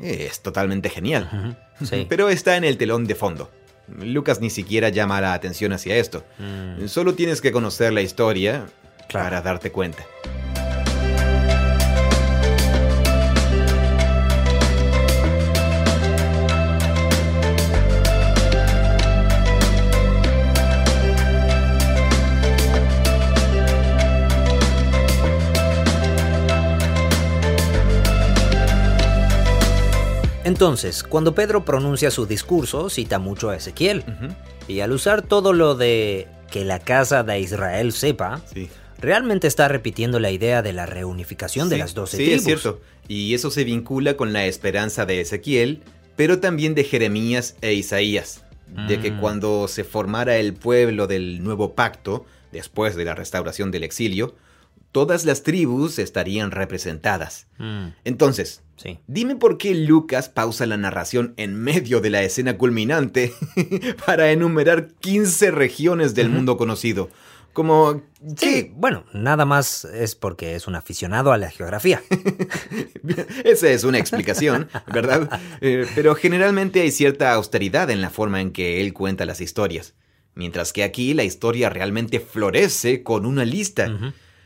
[0.00, 1.58] es totalmente genial.
[2.08, 3.50] Pero está en el telón de fondo.
[4.00, 6.24] Lucas ni siquiera llama la atención hacia esto.
[6.38, 6.86] Mm.
[6.86, 8.66] Solo tienes que conocer la historia
[9.12, 10.04] para darte cuenta.
[30.44, 34.04] Entonces, cuando Pedro pronuncia su discurso, cita mucho a Ezequiel.
[34.68, 38.42] Y al usar todo lo de que la casa de Israel sepa,
[39.00, 42.32] realmente está repitiendo la idea de la reunificación de las doce tribus.
[42.32, 42.80] Sí, es cierto.
[43.08, 45.82] Y eso se vincula con la esperanza de Ezequiel,
[46.14, 48.44] pero también de Jeremías e Isaías.
[48.88, 49.20] De que mm.
[49.20, 54.34] cuando se formara el pueblo del nuevo pacto, después de la restauración del exilio,
[54.94, 57.48] todas las tribus estarían representadas.
[57.58, 57.88] Mm.
[58.04, 58.62] Entonces,
[59.08, 63.32] dime por qué Lucas pausa la narración en medio de la escena culminante
[64.06, 67.10] para enumerar 15 regiones del mundo conocido.
[67.52, 68.02] Como...
[68.36, 72.00] Sí, bueno, nada más es porque es un aficionado a la geografía.
[73.44, 75.40] Esa es una explicación, ¿verdad?
[75.60, 79.94] Eh, pero generalmente hay cierta austeridad en la forma en que él cuenta las historias.
[80.36, 83.88] Mientras que aquí la historia realmente florece con una lista.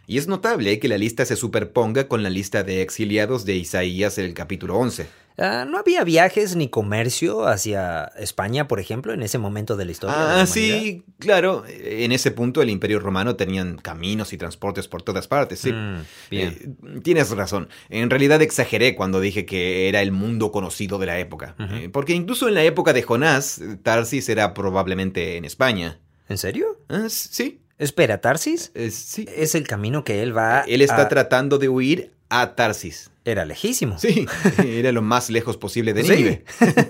[0.08, 4.16] Y es notable que la lista se superponga con la lista de exiliados de Isaías
[4.16, 5.06] el capítulo 11.
[5.36, 9.90] Ah, ¿No había viajes ni comercio hacia España, por ejemplo, en ese momento de la
[9.90, 10.40] historia?
[10.40, 11.62] Ah, sí, claro.
[11.68, 15.72] En ese punto el Imperio Romano tenían caminos y transportes por todas partes, sí.
[15.72, 16.48] Mm, bien.
[16.58, 17.68] Eh, tienes razón.
[17.90, 21.54] En realidad exageré cuando dije que era el mundo conocido de la época.
[21.58, 26.00] Eh, porque incluso en la época de Jonás, Tarsis era probablemente en España.
[26.30, 26.80] ¿En serio?
[26.88, 27.60] Ah, sí.
[27.78, 28.72] Espera, ¿Tarsis?
[28.74, 29.26] Eh, sí.
[29.34, 30.60] Es el camino que él va.
[30.66, 33.10] Él está tratando de huir a Tarsis.
[33.24, 33.98] Era lejísimo.
[33.98, 34.26] Sí,
[34.64, 36.44] era lo más lejos posible de Nínive.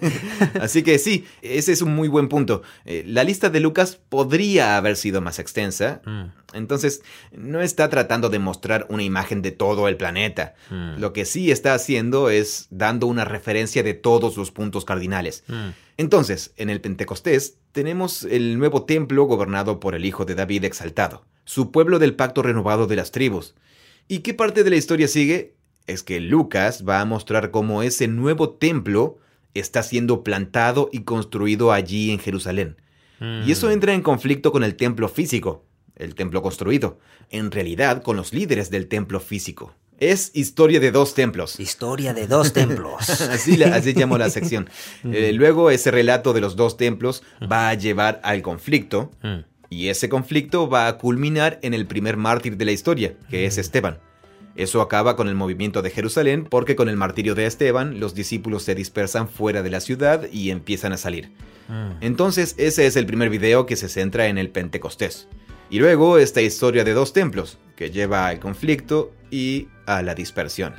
[0.60, 2.62] Así que sí, ese es un muy buen punto.
[2.84, 6.00] Eh, la lista de Lucas podría haber sido más extensa.
[6.04, 6.24] Mm.
[6.52, 10.54] Entonces, no está tratando de mostrar una imagen de todo el planeta.
[10.70, 11.00] Mm.
[11.00, 15.42] Lo que sí está haciendo es dando una referencia de todos los puntos cardinales.
[15.48, 15.70] Mm.
[15.96, 21.24] Entonces, en el Pentecostés tenemos el nuevo templo gobernado por el Hijo de David exaltado,
[21.44, 23.56] su pueblo del pacto renovado de las tribus.
[24.08, 25.58] ¿Y qué parte de la historia sigue?
[25.88, 29.18] es que Lucas va a mostrar cómo ese nuevo templo
[29.54, 32.76] está siendo plantado y construido allí en Jerusalén.
[33.20, 33.70] Y eso mm.
[33.72, 35.64] entra en conflicto con el templo físico,
[35.96, 39.74] el templo construido, en realidad con los líderes del templo físico.
[39.98, 41.58] Es historia de dos templos.
[41.58, 43.08] Historia de dos templos.
[43.22, 44.70] así, así llamo la sección.
[45.12, 49.38] Eh, luego ese relato de los dos templos va a llevar al conflicto mm.
[49.70, 53.58] Y ese conflicto va a culminar en el primer mártir de la historia, que es.
[53.58, 53.98] Esteban.
[54.54, 58.64] Eso acaba con el movimiento de Jerusalén porque con el martirio de Esteban los discípulos
[58.64, 61.30] se dispersan fuera de la ciudad y empiezan a salir.
[61.68, 62.02] Mm.
[62.02, 65.28] Entonces ese es el primer video que se centra en el Pentecostés.
[65.70, 70.74] Y luego esta historia de dos templos, que lleva al conflicto y a la dispersión.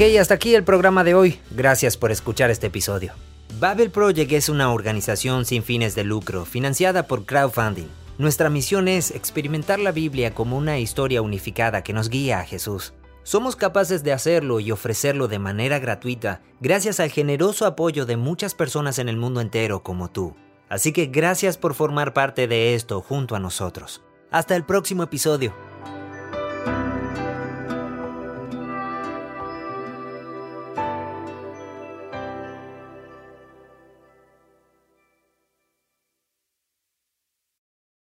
[0.00, 1.38] Ok, hasta aquí el programa de hoy.
[1.50, 3.12] Gracias por escuchar este episodio.
[3.58, 7.88] Babel Project es una organización sin fines de lucro, financiada por crowdfunding.
[8.16, 12.94] Nuestra misión es experimentar la Biblia como una historia unificada que nos guía a Jesús.
[13.24, 18.54] Somos capaces de hacerlo y ofrecerlo de manera gratuita gracias al generoso apoyo de muchas
[18.54, 20.34] personas en el mundo entero como tú.
[20.70, 24.00] Así que gracias por formar parte de esto junto a nosotros.
[24.30, 25.52] Hasta el próximo episodio.